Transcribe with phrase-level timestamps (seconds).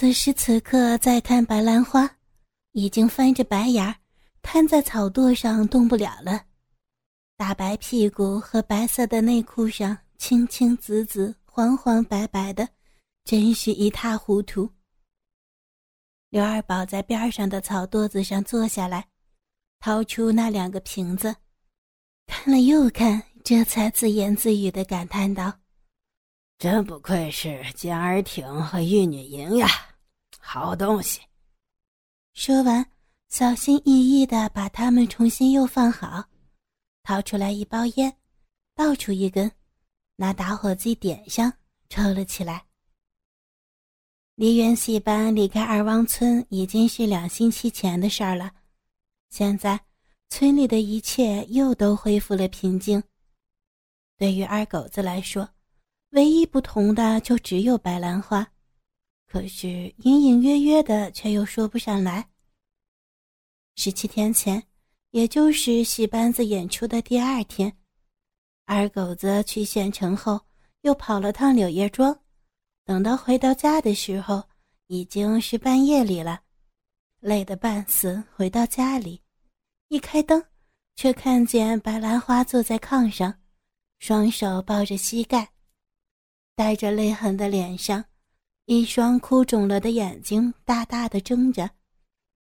[0.00, 2.08] 此时此刻在看白兰花，
[2.70, 3.96] 已经翻着白眼儿，
[4.42, 6.44] 瘫在草垛上动不了了。
[7.36, 12.68] 大白屁股和白色的内裤上青青紫紫、黄黄白白的，
[13.24, 14.70] 真是一塌糊涂。
[16.30, 19.04] 刘二宝在边上的草垛子上坐下来，
[19.80, 21.34] 掏出那两个瓶子，
[22.28, 25.52] 看了又看，这才自言自语的感叹道。
[26.56, 29.68] 真不愧是健儿挺和玉女营呀，
[30.50, 31.20] 好东西。
[32.32, 32.82] 说完，
[33.28, 36.24] 小心翼翼的把它们重新又放好，
[37.02, 38.16] 掏出来一包烟，
[38.74, 39.52] 倒出一根，
[40.16, 41.52] 拿打火机点上，
[41.90, 42.64] 抽了起来。
[44.36, 48.50] 梨园戏班离开二汪村已经是两星期前的事儿了，
[49.28, 49.78] 现在
[50.30, 53.02] 村里的一切又都恢复了平静。
[54.16, 55.46] 对于二狗子来说，
[56.12, 58.50] 唯一不同的就只有白兰花，
[59.28, 59.68] 可是
[59.98, 62.26] 隐隐约约的却又说不上来。
[63.76, 64.62] 十七天前，
[65.10, 67.76] 也就是戏班子演出的第二天，
[68.64, 70.40] 二狗子去县城后
[70.80, 72.18] 又跑了趟柳叶庄，
[72.84, 74.42] 等到回到家的时候
[74.86, 76.40] 已经是半夜里了，
[77.20, 78.22] 累得半死。
[78.34, 79.20] 回到家里，
[79.88, 80.42] 一开灯，
[80.96, 83.38] 却看见白兰花坐在炕上，
[83.98, 85.52] 双手抱着膝盖。
[86.56, 88.04] 带着泪痕的脸上，
[88.70, 91.70] 一双哭肿了的眼睛大大的睁着，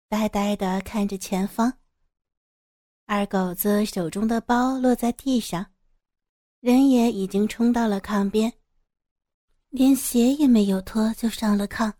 [0.08, 1.72] 呆呆的看着前方。
[3.04, 5.64] 二狗子手中的包落在地上，
[6.58, 8.52] 人也已经冲到了炕边，
[9.68, 11.92] 连鞋也没有脱就上了炕，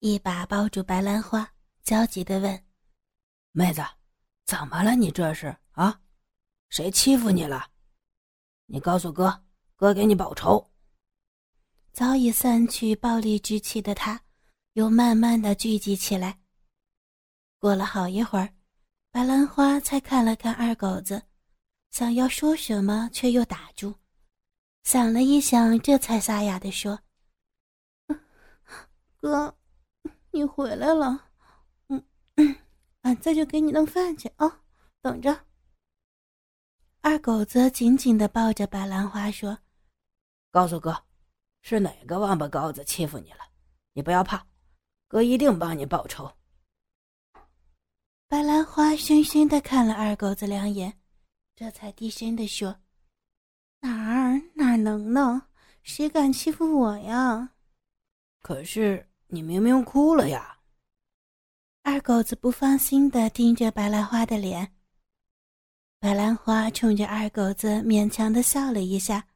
[0.00, 1.50] 一把抱住白兰花，
[1.82, 2.64] 焦急的问
[3.52, 3.82] ：“妹子，
[4.44, 4.94] 怎么了？
[4.94, 5.98] 你这是啊？
[6.68, 7.66] 谁欺负你了？
[8.66, 9.42] 你告诉哥，
[9.74, 10.62] 哥给你报仇。”
[11.98, 14.22] 早已散去暴力之气的他，
[14.74, 16.38] 又慢慢的聚集起来。
[17.58, 18.54] 过了好一会儿，
[19.10, 21.20] 白兰花才看了看二狗子，
[21.90, 23.92] 想要说什么，却又打住，
[24.84, 27.00] 想了一想，这才沙哑的说
[29.20, 29.58] ：“哥，
[30.30, 31.30] 你回来了，
[31.88, 32.04] 嗯，
[33.02, 34.60] 俺这就给你弄饭去啊，
[35.02, 35.46] 等着。”
[37.02, 39.58] 二狗子紧紧的抱着白兰花说
[40.52, 40.96] ：“告诉哥。”
[41.62, 43.40] 是哪个王八羔子欺负你了？
[43.92, 44.46] 你不要怕，
[45.06, 46.30] 哥一定帮你报仇。
[48.28, 51.00] 白兰花深深的看了二狗子两眼，
[51.56, 52.80] 这才低声的说
[53.80, 55.48] ：“哪儿哪能呢？
[55.82, 57.54] 谁敢欺负我呀？”
[58.42, 60.58] 可是你明明哭了呀！
[61.82, 64.74] 二狗子不放心的盯着白兰花的脸。
[65.98, 69.27] 白兰花冲着二狗子勉强的笑了一下。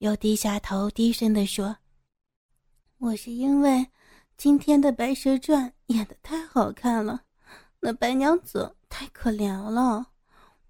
[0.00, 1.76] 又低下头，低声地说
[2.96, 3.86] ：“我是因为
[4.38, 7.22] 今天的《白蛇传》演的太好看了，
[7.80, 10.06] 那白娘子太可怜了，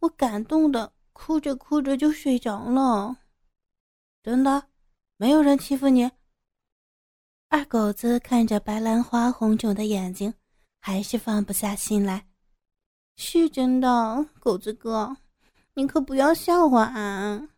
[0.01, 3.19] 我感动的哭着哭着就睡着了。
[4.21, 4.65] 真的，
[5.17, 6.11] 没有人欺负你。”
[7.51, 10.35] 二狗子看着白兰花红肿的眼睛，
[10.81, 12.27] 还是放不下心来。
[13.15, 15.17] 是真的，狗子哥，
[15.75, 17.49] 你可不要笑话俺。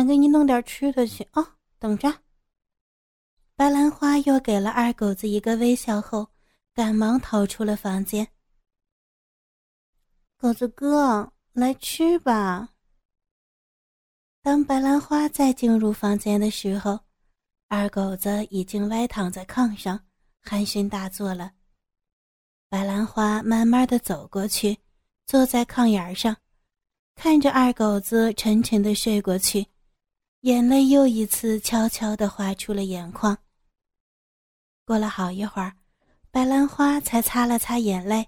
[0.00, 1.56] 俺给你弄点吃的去啊！
[1.78, 2.10] 等着。
[3.54, 6.26] 白兰花又给了二狗子一个微笑后，
[6.72, 8.26] 赶忙逃出了房间。
[10.38, 12.70] 狗子哥，来吃吧。
[14.40, 16.98] 当白兰花再进入房间的时候，
[17.68, 20.00] 二狗子已经歪躺在炕上，
[20.44, 21.52] 鼾声大作了。
[22.70, 24.78] 白兰花慢慢的走过去，
[25.26, 26.34] 坐在炕沿上，
[27.16, 29.66] 看着二狗子沉沉的睡过去。
[30.42, 33.36] 眼泪又一次悄悄地滑出了眼眶。
[34.86, 35.76] 过了好一会儿，
[36.30, 38.26] 白兰花才擦了擦眼泪，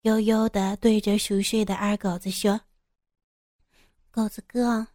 [0.00, 2.58] 悠悠地对着熟睡的二狗子说
[4.10, 4.86] ：“狗子哥，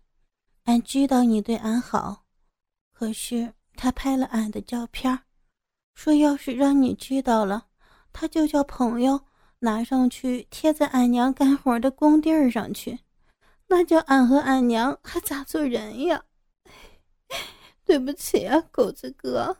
[0.63, 2.25] 俺知道你对俺好，
[2.91, 5.19] 可是他拍了俺的照片，
[5.94, 7.67] 说要是让你知道了，
[8.11, 9.28] 他就叫朋友
[9.59, 12.97] 拿上去贴在俺娘干活的工地上去，
[13.67, 16.26] 那叫俺和俺娘还咋做人呀？”
[17.91, 19.58] 对不起啊，狗子哥。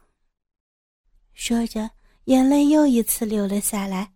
[1.33, 1.92] 说着，
[2.24, 4.13] 眼泪又一次流了下来。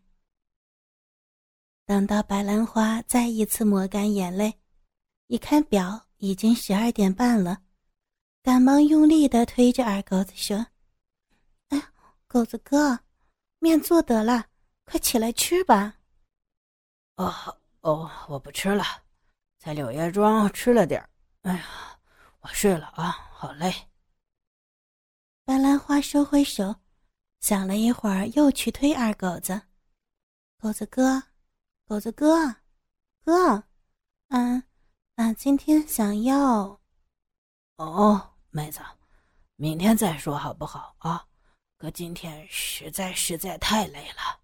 [1.86, 4.58] 等到白兰花再一次抹干眼泪，
[5.28, 7.62] 一看表，已经十二点半了，
[8.42, 10.66] 赶忙用力的推着二狗子说
[11.68, 11.84] ：“哎，
[12.26, 12.98] 狗子哥，
[13.60, 14.46] 面做得了，
[14.86, 15.98] 快起来吃吧。
[17.18, 18.86] ”“哦哦，我不吃了，
[19.60, 21.06] 在柳叶庄吃了点
[21.42, 22.00] 哎呀，
[22.40, 23.76] 我睡了啊，好累。”
[25.46, 26.78] 白兰花收回手，
[27.40, 29.62] 想了一会儿，又去推二狗子。
[30.58, 31.22] 狗子哥，
[31.88, 32.56] 狗子哥，
[33.24, 33.64] 哥，
[34.30, 34.64] 嗯，
[35.18, 36.82] 俺今天想要。
[37.76, 38.80] 哦，妹子，
[39.56, 41.28] 明天再说好不好啊？
[41.78, 44.40] 哥今天实在实在太累了。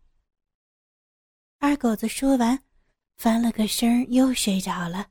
[1.58, 2.64] 二狗子说完，
[3.18, 5.10] 翻了个身又睡着了。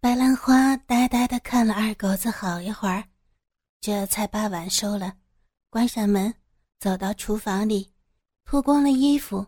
[0.00, 3.08] 白兰花呆呆的看了二狗子好一会儿，
[3.84, 5.14] 这才把碗收了，
[5.68, 6.34] 关上门，
[6.80, 7.92] 走到厨房里，
[8.46, 9.46] 脱光了衣服，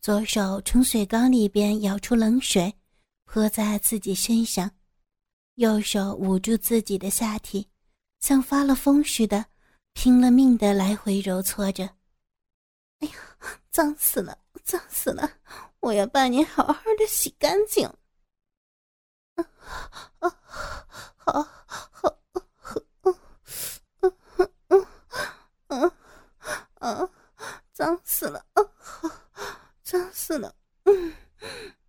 [0.00, 2.74] 左手从水缸里边舀出冷水，
[3.26, 4.68] 泼在自己身上。
[5.54, 7.70] 右手捂住自己的下体，
[8.18, 9.46] 像发了疯似的，
[9.92, 11.84] 拼了命的来回揉搓着。
[12.98, 13.14] 哎呀，
[13.70, 15.30] 脏死了，脏死了！
[15.78, 17.86] 我要把你好好的洗干净。
[19.36, 19.46] 啊
[20.18, 20.28] 啊，
[21.14, 21.42] 好，
[21.92, 22.18] 好，
[24.00, 24.86] 嗯嗯嗯
[25.68, 25.92] 嗯
[26.80, 27.10] 嗯，
[27.72, 28.62] 脏死了，啊，
[29.82, 30.54] 脏死了，
[30.84, 31.14] 嗯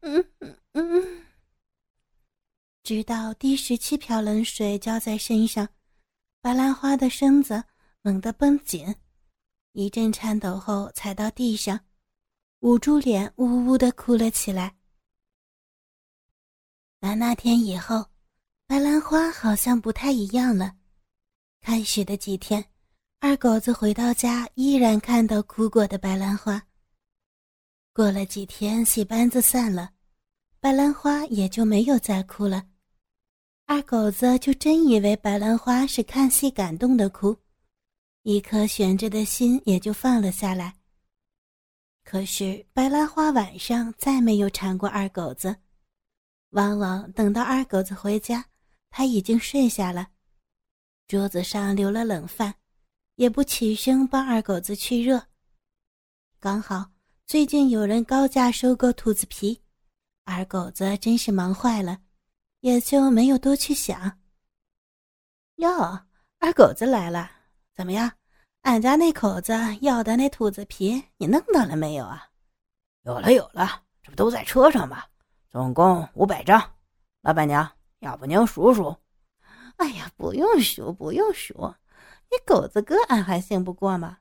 [0.02, 1.26] 嗯嗯嗯。
[2.84, 3.04] 直
[3.56, 5.68] 十七瓢冷水浇在身上，
[6.42, 7.64] 白兰花的身子
[8.02, 8.96] 猛地绷紧，
[9.72, 11.80] 一阵颤抖后踩到地上，
[12.60, 14.76] 捂住脸，呜呜的哭了起来。
[17.00, 18.06] 打那天以后，
[18.68, 20.76] 白兰花好像不太一样了。
[21.62, 22.64] 开始的几天，
[23.20, 26.62] 二狗子回到家依然看到哭过的白兰花。
[27.94, 29.92] 过了几天，戏班子散了，
[30.60, 32.68] 白兰花也就没有再哭了。
[33.68, 37.36] 二狗子就真以为白兰花是看戏感动的哭，
[38.22, 40.76] 一颗悬着的心也就放了下来。
[42.04, 45.56] 可是白兰花晚上再没有缠过二狗子，
[46.52, 48.46] 往往等到二狗子回家，
[48.92, 50.10] 他已经睡下了，
[51.08, 52.54] 桌子上留了冷饭，
[53.16, 55.26] 也不起身帮二狗子去热。
[56.40, 56.92] 刚好
[57.26, 59.60] 最近有人高价收购兔子皮，
[60.24, 62.05] 二狗子真是忙坏了。
[62.66, 64.18] 也就没有多去想。
[65.58, 65.70] 哟，
[66.40, 67.30] 二狗子来了，
[67.76, 68.12] 怎么样？
[68.62, 72.28] 俺家那口子要的那兔子皮，你弄到了没有啊？
[73.04, 75.04] 有了，有了，这不都在车上吗？
[75.52, 76.60] 总共五百张。
[77.22, 78.98] 老板娘，要不您数数？
[79.76, 81.76] 哎呀，不用数，不用数，
[82.32, 84.18] 你狗子哥俺还信不过吗？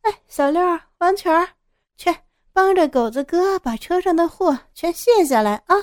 [0.00, 0.62] 哎，小六、
[1.00, 1.50] 王全，
[1.98, 2.16] 去
[2.50, 5.76] 帮着狗子哥把车上的货全卸下来啊！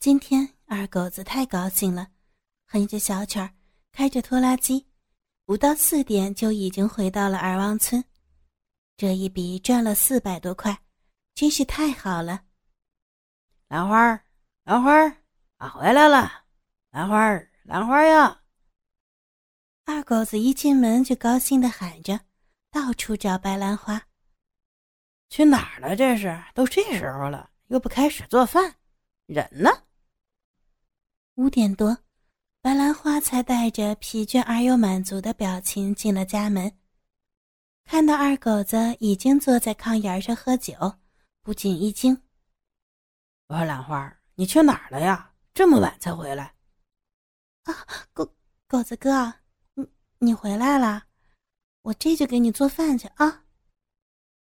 [0.00, 2.08] 今天二狗子太高兴了，
[2.68, 3.52] 哼着小曲儿，
[3.92, 4.86] 开着拖拉机，
[5.44, 8.02] 不到四点就已经回到了二王村。
[8.96, 10.74] 这一笔赚了四百多块，
[11.34, 12.44] 真是太好了。
[13.68, 14.24] 兰花儿，
[14.64, 15.14] 兰花儿，
[15.58, 16.44] 俺回来了！
[16.92, 18.40] 兰花儿，兰花呀！
[19.84, 22.18] 二狗子一进门就高兴的喊着，
[22.70, 24.02] 到处找白兰花。
[25.28, 25.94] 去哪儿了？
[25.94, 28.76] 这是都这时候了，又不开始做饭，
[29.26, 29.70] 人呢？
[31.40, 31.96] 五点多，
[32.60, 36.70] 白兰花才带着疲倦而又满足的表情进了家门。
[37.86, 40.74] 看到二狗子已经坐在炕沿上喝酒，
[41.40, 42.14] 不禁一惊
[43.48, 45.32] ：“我说兰花，你去哪儿了呀？
[45.54, 46.54] 这么晚才回来
[47.64, 47.72] ？”“啊，
[48.12, 48.34] 狗
[48.68, 49.32] 狗子哥，
[49.72, 49.88] 你
[50.18, 51.04] 你回来了，
[51.80, 53.44] 我这就给你做饭去啊。”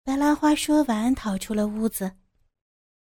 [0.05, 2.19] 白兰花说完，逃出了屋子。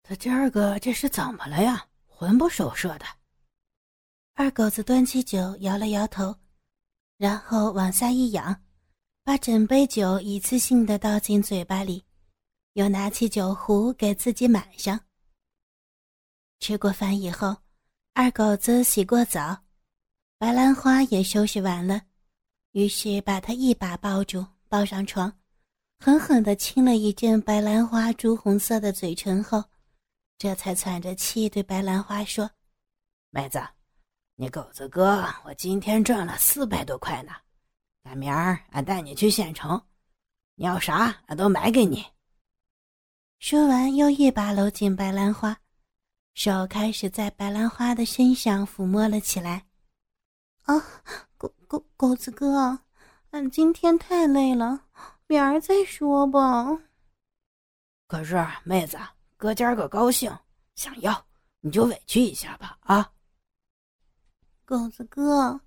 [0.02, 1.86] 他今儿个这是怎么了呀？
[2.06, 3.04] 魂不守舍的。
[4.40, 6.32] 二狗子端起酒，摇了摇头，
[7.16, 8.62] 然后往下一仰，
[9.24, 12.04] 把整杯酒一次性的倒进嘴巴里，
[12.74, 15.00] 又拿起酒壶给自己满上。
[16.60, 17.56] 吃过饭以后，
[18.14, 19.64] 二狗子洗过澡，
[20.38, 22.02] 白兰花也收拾完了，
[22.70, 25.36] 于是把他一把抱住，抱上床，
[25.98, 29.64] 狠狠的亲了一阵白兰花朱红色的嘴唇后，
[30.38, 32.48] 这才喘着气对白兰花说
[33.30, 33.60] ：“妹子。”
[34.40, 37.32] 你狗子哥，我今天赚了四百多块呢，
[38.04, 39.82] 赶明儿俺带你去县城，
[40.54, 42.06] 你要啥俺都买给你。
[43.40, 45.58] 说完，又一把搂紧白兰花，
[46.34, 49.66] 手开始在白兰花的身上抚摸了起来。
[50.62, 50.84] 啊，
[51.36, 52.78] 狗狗狗子哥，
[53.30, 54.84] 俺今天太累了，
[55.26, 56.78] 明儿再说吧。
[58.06, 58.96] 可是妹子，
[59.36, 60.32] 哥今儿个高兴，
[60.76, 61.26] 想要
[61.58, 63.10] 你就委屈一下吧，啊。
[64.68, 65.58] 狗子哥，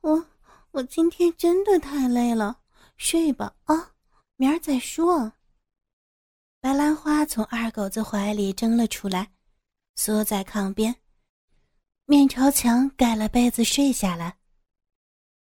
[0.00, 0.26] 我
[0.72, 2.60] 我今天真的太累了，
[2.96, 3.94] 睡吧啊，
[4.34, 5.32] 明儿再说。
[6.58, 9.30] 白兰花从二狗子怀里挣了出来，
[9.94, 10.92] 缩在炕边，
[12.06, 14.36] 面朝墙盖了被子睡下来。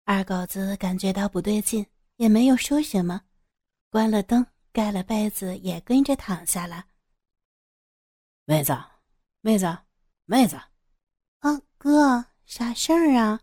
[0.06, 3.22] 二狗子感觉到不对劲，也没有说什么，
[3.92, 6.88] 关了灯，盖了被子，也跟着躺下了。
[8.46, 8.76] 妹子，
[9.42, 9.78] 妹子，
[10.26, 10.56] 妹子，
[11.42, 13.42] 啊，哥，啥事儿啊？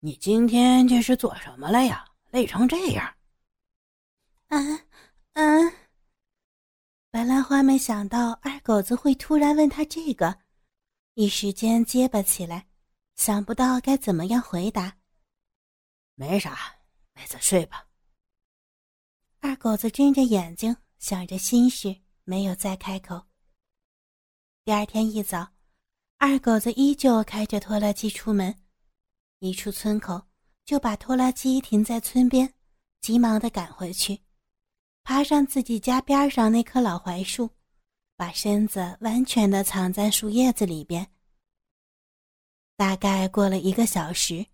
[0.00, 2.02] 你今天这是做什么了呀？
[2.30, 3.14] 累成这样。
[4.48, 4.88] 嗯
[5.34, 5.70] 嗯。
[7.10, 10.38] 白兰花没想到二狗子会突然问他这个，
[11.12, 12.66] 一时间结巴起来，
[13.14, 14.96] 想不到该怎么样回答。
[16.14, 16.74] 没啥，
[17.12, 17.86] 妹子睡吧。
[19.40, 21.94] 二狗子睁着眼睛想着心事，
[22.24, 23.26] 没有再开口。
[24.64, 25.46] 第二天一早，
[26.24, 28.54] 二狗子依旧开着拖拉机出门。
[29.40, 30.22] 一出村口，
[30.64, 32.54] 就把拖拉机停在村边，
[33.00, 34.20] 急忙的赶回去，
[35.02, 37.50] 爬上自己家边上那棵老槐树，
[38.16, 41.04] 把身子完全的藏在树叶子里边。
[42.76, 44.46] 大概过了一个小时，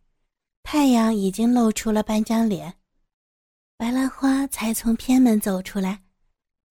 [0.62, 2.78] 太阳已经露出了半张脸，
[3.76, 6.02] 白兰花才从偏门走出来，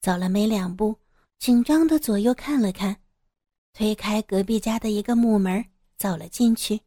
[0.01, 0.99] 走了没两步，
[1.37, 2.99] 紧张的左右看了看，
[3.77, 5.63] 推开隔壁家的一个木门，
[5.97, 6.81] 走了进去。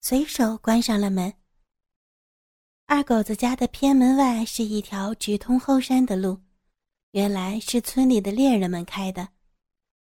[0.00, 1.32] 随手关上了门。
[2.86, 6.36] 二狗子家的偏门外是一条直通后山的路，
[7.12, 9.28] 原来是村里的猎人们开的。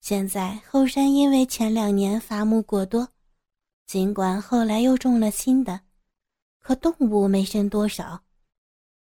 [0.01, 3.07] 现在后山因为前两年伐木过多，
[3.87, 5.79] 尽管后来又种了新的，
[6.59, 8.19] 可动物没剩多少。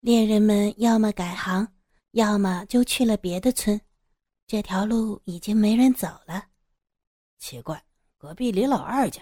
[0.01, 1.65] 猎人们要么改行，
[2.11, 3.79] 要么就去了别的村，
[4.45, 6.47] 这条路已经没人走了。
[7.37, 7.81] 奇怪，
[8.17, 9.21] 隔壁李老二家。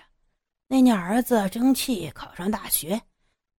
[0.67, 2.99] 那年儿子争气考上大学，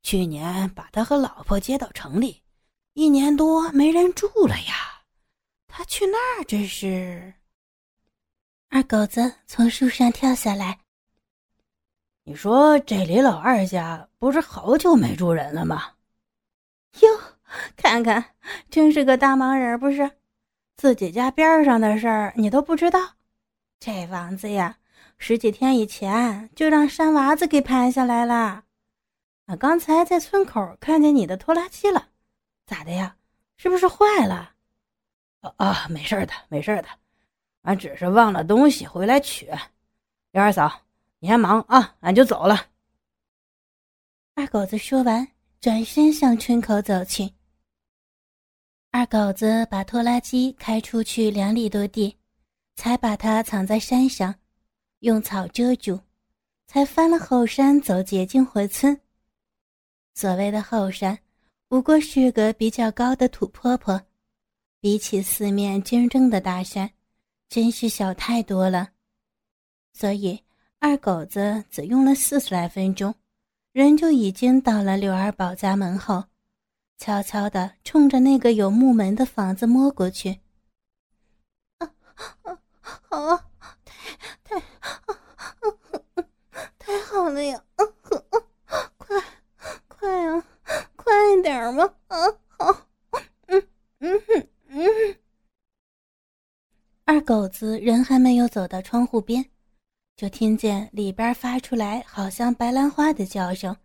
[0.02, 2.42] 去年把他和老婆接到城里，
[2.94, 5.02] 一年多没人住了呀。
[5.68, 7.34] 他去那儿这是？
[8.68, 10.78] 二狗子从树上跳下来。
[12.25, 15.92] 你说这李老二家不是好久没住人了吗？
[17.00, 17.08] 哟，
[17.76, 18.34] 看看，
[18.68, 20.10] 真是个大忙人，不是？
[20.76, 23.14] 自己家边上的事儿你都不知道？
[23.78, 24.78] 这房子呀。
[25.18, 28.64] 十几天以前就让山娃子给拍下来了。
[29.47, 32.09] 俺刚才在村口看见你的拖拉机了，
[32.66, 33.16] 咋的呀？
[33.56, 34.52] 是不是坏了？
[35.40, 36.88] 啊啊，没事的，没事的，
[37.62, 39.49] 俺只是忘了东西回来取。
[40.33, 40.83] 幺二嫂，
[41.21, 42.66] 你先忙啊，俺就走了。
[44.35, 45.26] 二狗子说完，
[45.62, 47.33] 转身向村口走去。
[48.90, 52.14] 二狗子把拖拉机开出去两里多地，
[52.76, 54.35] 才把它藏在山上。
[55.00, 56.00] 用草遮住，
[56.66, 58.99] 才翻了后山走捷径回村。
[60.14, 61.18] 所谓的后山，
[61.68, 64.00] 不过是个比较高的土坡坡，
[64.80, 66.90] 比起四面真正的大山，
[67.49, 68.88] 真是小太多了。
[69.92, 70.42] 所以
[70.78, 73.14] 二狗子只用了四十来分钟，
[73.73, 76.25] 人就已经到了刘二宝家门后，
[76.97, 80.40] 悄悄地冲着那个有木门的房子摸过去。
[81.78, 81.92] 啊
[82.42, 82.59] 啊，
[83.25, 83.37] 好。
[84.44, 84.61] 太，太
[86.78, 87.64] 太好了呀！
[88.99, 89.23] 快，
[89.88, 90.44] 快啊，
[90.96, 91.94] 快点吧！
[92.08, 92.16] 啊，
[92.58, 92.88] 好，
[93.46, 93.68] 嗯
[94.00, 94.23] 嗯
[94.68, 95.18] 嗯。
[97.04, 99.50] 二狗子人还没有走到窗户边，
[100.16, 103.76] 就听见里边发出来好像白兰花的叫声，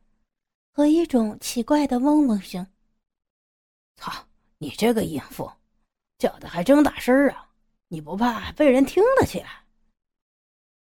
[0.73, 2.67] 和一种奇怪的嗡嗡声。
[3.95, 4.11] 操，
[4.57, 5.51] 你这个淫妇，
[6.17, 7.47] 叫的还真大声啊！
[7.93, 9.65] 你不怕被人听了起来？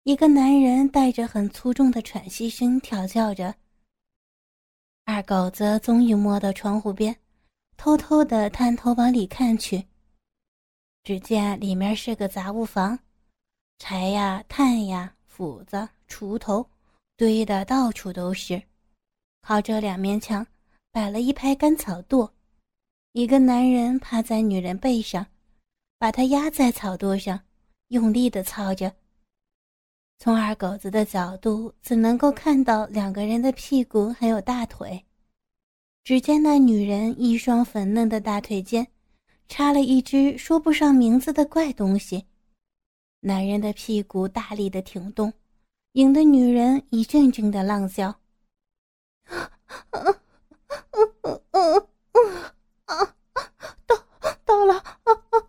[0.04, 3.54] 一个男人带着很粗重的喘息声调叫着。
[5.04, 7.14] 二狗子终于摸到窗户边，
[7.76, 9.84] 偷偷的探头往里看去。
[11.02, 12.99] 只见里面是个杂物房，
[13.78, 16.66] 柴呀、炭呀、斧子、锄头
[17.18, 18.62] 堆的到处都是。
[19.42, 20.46] 靠着两面墙
[20.90, 22.30] 摆了一排干草垛，
[23.12, 25.26] 一个男人趴在女人背上，
[26.04, 27.40] 把她压在草垛上，
[27.88, 28.94] 用力的操着。
[30.18, 35.02] 从二狗子的角度，只能够看到两个人的屁股还有大腿。
[36.02, 38.87] 只见那女人一双粉嫩的大腿间，
[39.49, 42.26] 插了一只说不上名字的怪东西。
[43.20, 45.32] 男人的屁股大力的挺动，
[45.92, 48.14] 引得女人一阵阵的浪叫。
[53.87, 53.96] 到
[54.44, 55.44] 到了啊啊！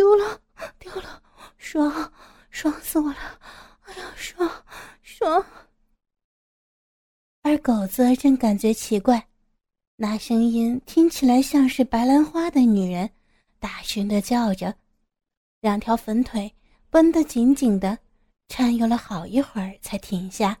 [0.00, 0.40] 丢了
[0.78, 1.22] 丢了，
[1.58, 2.12] 爽！
[2.48, 3.38] 爽死我了！
[3.82, 4.50] 哎呀，爽
[5.02, 5.44] 爽！
[7.42, 9.28] 二狗子正感觉奇怪，
[9.96, 13.10] 那声音听起来像是白兰花的女人
[13.58, 14.74] 大声的叫着，
[15.60, 16.50] 两条粉腿
[16.88, 17.98] 绷得紧紧的，
[18.48, 20.58] 颤悠了好一会儿才停下。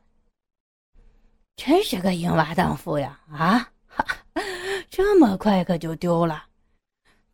[1.56, 3.18] 真是个淫娃荡妇呀！
[3.30, 4.04] 啊，哈，
[4.90, 6.44] 这么快可就丢了？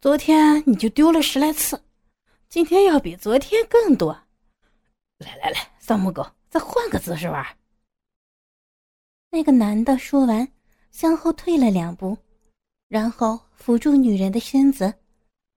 [0.00, 1.82] 昨天你就丢了十来次，
[2.56, 4.18] 今天要比昨天更多。
[5.18, 7.46] 来来来，丧母狗，再换个姿势玩。
[9.28, 10.50] 那个男的说完，
[10.90, 12.16] 向后退了两步，
[12.88, 14.94] 然后扶住女人的身子，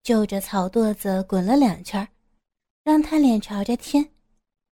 [0.04, 2.06] 就着草垛子滚了两圈，
[2.84, 4.12] 让她脸朝着天，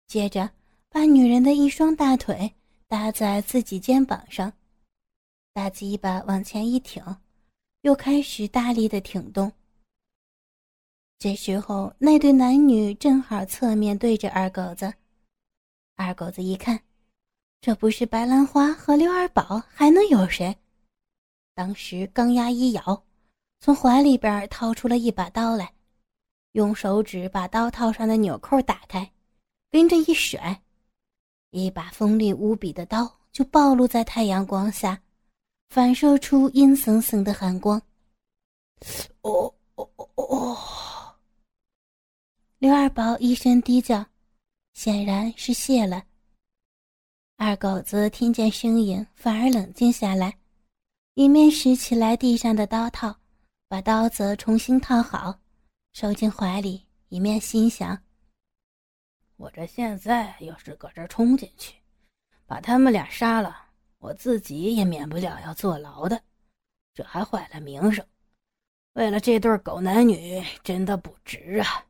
[0.06, 0.48] 接着
[0.88, 2.54] 把女人的一双大腿
[2.88, 4.50] 搭在自己肩膀上，
[5.52, 7.04] 大鸡巴往前一挺，
[7.82, 9.52] 又开始大力的挺动。
[11.18, 14.92] 这时候，那对男女正好侧面对着二狗子。
[15.96, 16.80] 二狗子一看，
[17.60, 20.54] 这不是白兰花和刘二宝，还能有谁？
[21.54, 23.04] 当时钢牙一咬，
[23.60, 25.72] 从怀里边掏出了一把刀来，
[26.52, 29.10] 用手指把刀套上的纽扣打开，
[29.70, 30.60] 跟着一甩，
[31.52, 35.00] 一把锋利无比的刀就暴露在太阳光下，
[35.70, 37.80] 反射出阴森森的寒光。
[39.22, 40.58] 哦哦哦哦！
[42.64, 44.06] 刘二宝一声低叫，
[44.72, 46.02] 显然是谢了。
[47.36, 50.34] 二狗子听见声音，反而冷静下来，
[51.12, 53.14] 一面拾起来地上的刀套，
[53.68, 55.38] 把刀子重新套好，
[55.92, 58.02] 收进怀里，一面心想：
[59.36, 61.74] 我这现在要是搁这冲进去，
[62.46, 63.54] 把他们俩杀了，
[63.98, 66.18] 我自己也免不了要坐牢的，
[66.94, 68.02] 这还坏了名声。
[68.94, 71.84] 为了这对狗男女，真的不值啊！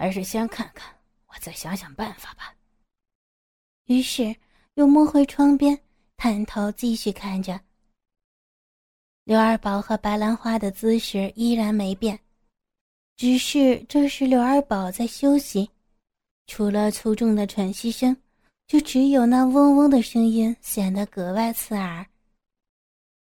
[0.00, 0.90] 还是先看看，
[1.26, 2.54] 我再想想办法吧。
[3.84, 4.34] 于是
[4.76, 5.78] 又摸回窗边，
[6.16, 7.60] 探头继续看着。
[9.24, 12.18] 刘二宝和白兰花的姿势依然没变，
[13.18, 15.68] 只是这时刘二宝在休息，
[16.46, 18.16] 除了粗重的喘息声，
[18.68, 22.06] 就只有那嗡嗡的声音显得格外刺耳。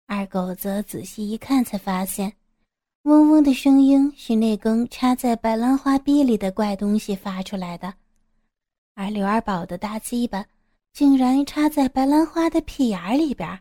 [0.05, 2.31] 二狗子仔细一看，才发现。
[3.03, 7.93] 嗡嗡的声音是那根插在白兰花逼里的怪东西发出来的，
[8.93, 10.45] 而刘二宝的大鸡巴
[10.91, 13.57] 竟然插在白兰花的屁眼里边。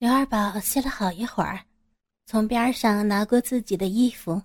[0.00, 1.60] 刘二宝歇了好一会儿，
[2.26, 4.42] 从边上拿过自己的衣服，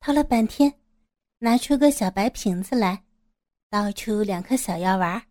[0.00, 0.74] 掏了半天，
[1.38, 3.00] 拿出个小白瓶子来，
[3.70, 5.22] 倒出两颗小药丸，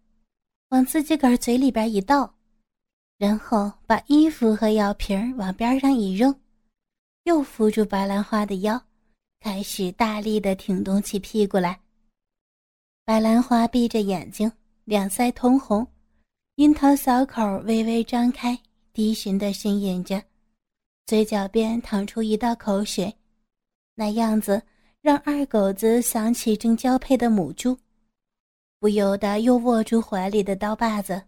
[0.70, 2.34] 往自己个儿嘴里边一倒，
[3.18, 6.34] 然后把衣服和药瓶往边上一扔。
[7.26, 8.80] 又扶住白兰花的腰，
[9.40, 11.80] 开始大力的挺动起屁股来。
[13.04, 14.52] 白兰花闭着眼睛，
[14.84, 15.88] 两腮通红，
[16.58, 18.56] 樱桃小口微微张开，
[18.94, 20.22] 低沉的呻吟着，
[21.08, 23.12] 嘴角边淌出一道口水，
[23.96, 24.62] 那样子
[25.02, 27.76] 让二狗子想起正交配的母猪，
[28.80, 31.24] 不由得又握住怀里的刀把子，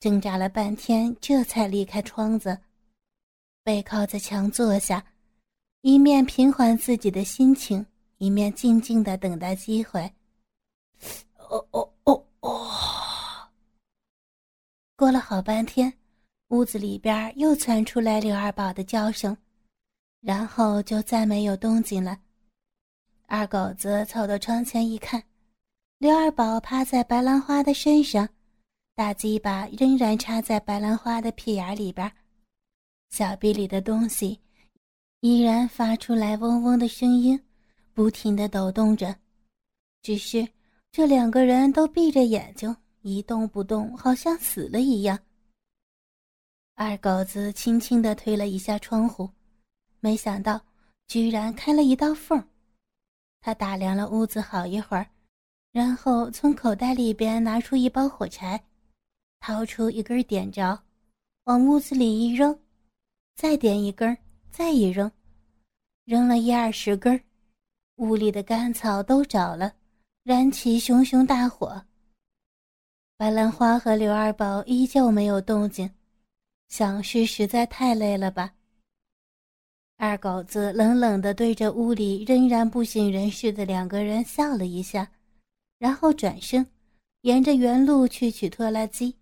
[0.00, 2.58] 挣扎了半天，这才离开窗子，
[3.62, 5.04] 背靠在墙坐下。
[5.82, 7.86] 一面平缓自己的心情，
[8.18, 10.00] 一面静静的等待机会。
[11.36, 12.70] 哦哦哦哦！
[14.96, 15.92] 过了好半天，
[16.48, 19.36] 屋子里边又传出来刘二宝的叫声，
[20.20, 22.18] 然后就再没有动静了。
[23.26, 25.22] 二狗子凑到窗前一看，
[25.98, 28.28] 刘二宝趴在白兰花的身上，
[28.96, 32.10] 大鸡巴仍然插在白兰花的屁眼里边，
[33.10, 34.40] 小臂里的东西。
[35.20, 37.40] 依然发出来嗡嗡的声音，
[37.92, 39.16] 不停的抖动着，
[40.00, 40.46] 只是
[40.92, 45.18] 这两个人都闭着眼睛，一动不动，好像死了一样。
[46.76, 49.28] 二狗子轻轻的推了一下窗户，
[49.98, 50.60] 没想到
[51.08, 52.40] 居然开了一道缝。
[53.40, 55.04] 他打量了屋子好一会儿，
[55.72, 58.62] 然后从口袋里边拿出一包火柴，
[59.40, 60.80] 掏出一根点着，
[61.46, 62.56] 往屋子里一扔，
[63.34, 64.16] 再点一根。
[64.50, 65.10] 再一扔，
[66.04, 67.20] 扔了一二十根
[67.96, 69.72] 屋里的干草都着了，
[70.24, 71.84] 燃起熊熊大火。
[73.16, 75.90] 白兰花和刘二宝依旧没有动静，
[76.68, 78.54] 想是实在太累了吧。
[79.96, 85.10] 二狗子冷冷地对着屋里仍然不省人事的两个人笑了一下，
[85.78, 86.64] 然后转身，
[87.22, 89.16] 沿着原路去取拖拉机，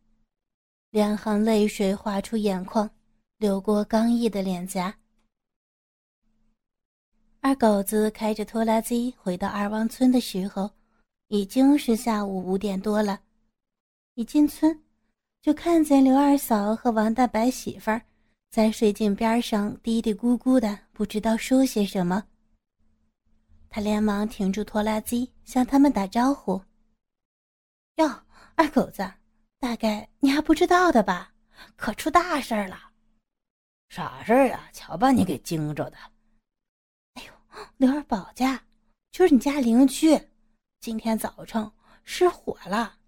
[0.91, 2.91] 两行泪水划出眼眶，
[3.39, 4.95] 流过刚毅的脸颊。
[7.47, 10.69] 二狗子开着拖拉机回到二王村的时候，
[11.29, 13.21] 已经是下午五点多了。
[14.15, 14.83] 一进村，
[15.41, 18.03] 就看见刘二嫂和王大白媳妇儿
[18.51, 22.25] 在水井边上嘀嘀咕咕的，不知道说些什么。
[23.69, 26.61] 他连忙停住拖拉机，向他们打招呼
[27.95, 28.11] ：“哟，
[28.57, 29.09] 二狗子，
[29.61, 31.33] 大概你还不知道的吧？
[31.77, 32.77] 可出大事了！”
[33.89, 34.69] 啥事儿啊？
[34.73, 35.97] 瞧把你给惊着的！
[37.77, 38.63] 刘二宝家，
[39.13, 40.19] 就是你家邻居，
[40.81, 41.71] 今天早晨
[42.05, 42.99] 失火了，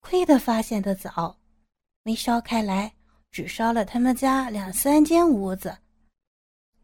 [0.00, 1.38] 亏得发现的早，
[2.02, 2.94] 没烧开来，
[3.30, 5.76] 只烧了他们家两三间屋子。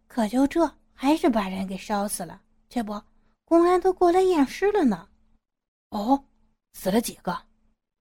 [0.07, 2.43] 可就这，还是把人给烧死了。
[2.69, 3.01] 这不，
[3.45, 5.09] 公安都过来验尸了呢。
[5.91, 6.25] 哦，
[6.75, 7.33] 死了几个？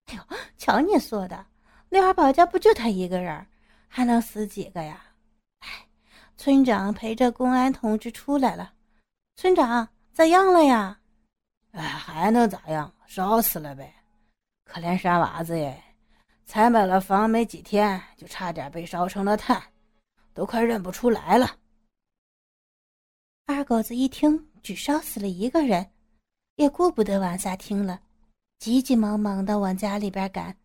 [0.06, 0.22] 哎呦，
[0.58, 1.46] 瞧你说的，
[1.88, 3.46] 刘二宝家不就他一个人，
[3.88, 5.02] 还能死几个呀？
[5.60, 5.88] 哎，
[6.36, 8.73] 村长陪着公安同志出来了。
[9.36, 11.00] 村长咋样了呀？
[11.72, 12.92] 哎，还能咋样？
[13.06, 13.94] 烧死了呗。
[14.64, 15.82] 可怜山娃子耶，
[16.46, 19.62] 才买了房没几天，就差点被烧成了炭，
[20.32, 21.58] 都快认不出来了。
[23.46, 25.90] 二狗子一听只烧死了一个人，
[26.56, 28.00] 也顾不得往下听了，
[28.58, 30.56] 急急忙忙的往家里边赶。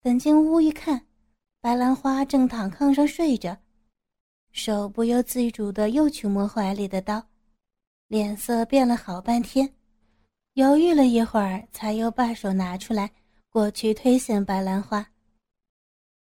[0.00, 1.06] 等进屋一看，
[1.60, 3.58] 白兰花正躺炕上睡着，
[4.52, 7.26] 手不由自主的又去摸怀里的刀，
[8.08, 9.70] 脸色变了好半天，
[10.54, 13.10] 犹豫了一会儿，才又把手拿出来
[13.50, 15.06] 过去推醒白兰花。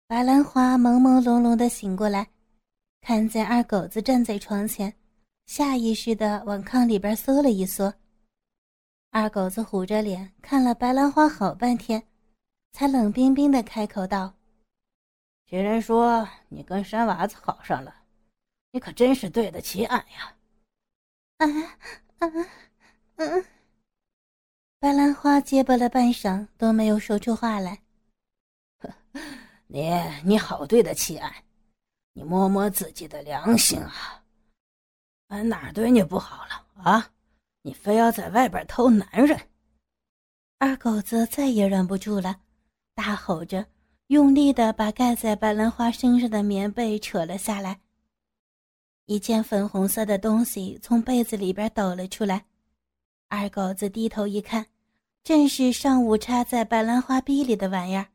[0.05, 2.29] 白兰花朦朦胧胧的醒过来，
[3.01, 4.93] 看见二狗子站在床前。
[5.47, 7.91] 下意识的往炕里边缩了一缩，
[9.09, 12.01] 二狗子虎着脸看了白兰花好半天，
[12.71, 14.35] 才冷冰冰的开口道
[15.49, 17.93] ：“听人说你跟山娃子好上了，
[18.71, 20.33] 你可真是对得起俺呀！”
[21.43, 21.77] 啊
[22.19, 22.31] 啊
[23.17, 23.45] 嗯！
[24.79, 27.81] 白兰花结巴了半晌都没有说出话来。
[29.67, 29.91] 你
[30.23, 31.33] 你好对得起俺，
[32.13, 34.23] 你摸摸自己的良心啊！
[35.27, 37.11] 俺哪对你不好了啊？
[37.63, 39.39] 你非要在外边偷男人！
[40.59, 42.41] 二狗子再也忍不住了，
[42.93, 43.65] 大吼着，
[44.07, 47.81] 用力的把盖在白兰花身上的棉被扯了下来。
[49.05, 52.45] 一件粉红色的东西从被子里边抖了出来，
[53.27, 54.65] 二狗子低头一看，
[55.23, 58.07] 正是上午插在白兰花逼里的玩意儿。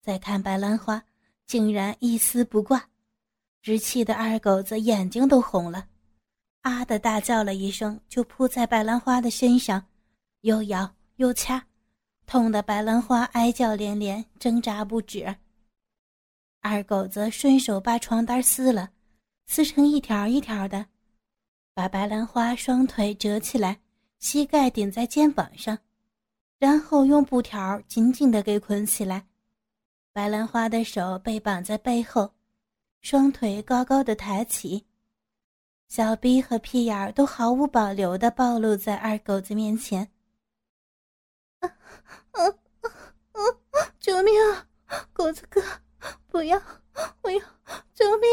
[0.00, 1.04] 再看白兰花，
[1.46, 2.88] 竟然一丝不挂，
[3.60, 5.86] 直气的二狗子眼睛都红了。
[6.62, 9.84] 啊的大叫了一声，就扑在白兰花的身上，
[10.40, 11.62] 又咬又掐，
[12.26, 15.36] 痛得白兰花哀叫连连，挣扎不止。
[16.60, 18.90] 二狗子顺手把床单撕了，
[19.50, 20.86] 撕成一条一条的，
[21.72, 23.80] 把白兰花双腿折起来，
[24.18, 25.76] 膝盖顶在肩膀上，
[26.58, 29.26] 然后用布条紧紧的给捆起来。
[30.12, 32.30] 白兰花的手被绑在背后，
[33.00, 34.84] 双腿高高的抬起。
[35.88, 40.10] 小逼和屁眼儿都毫无保留的暴露在二狗子面前。
[41.60, 41.68] 啊
[42.32, 43.40] 啊啊！
[43.98, 44.68] 救命啊！
[45.14, 45.62] 狗子哥，
[46.26, 46.60] 不要！
[47.20, 47.40] 不要！
[47.94, 48.28] 救命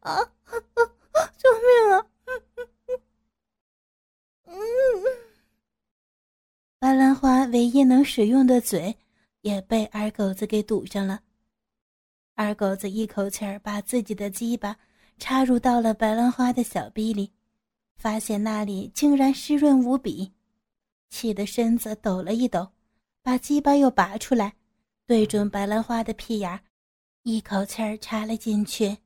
[0.00, 0.18] 啊！
[1.36, 2.06] 救命啊！
[4.46, 4.58] 嗯 嗯。
[6.78, 8.96] 白兰花唯一能使用的嘴
[9.42, 11.20] 也被二狗子给堵上了。
[12.34, 14.76] 二狗子一口气儿把自己的鸡巴。
[15.22, 17.30] 插入到了白兰花的小臂里，
[17.98, 20.32] 发现那里竟然湿润无比，
[21.10, 22.66] 气得身子抖了一抖，
[23.20, 24.54] 把鸡巴又拔出来，
[25.06, 26.58] 对准白兰花的屁眼，
[27.24, 28.96] 一口气儿插了进去。